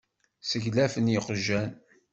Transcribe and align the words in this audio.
Seglafen 0.49 1.11
yeqjan. 1.13 1.69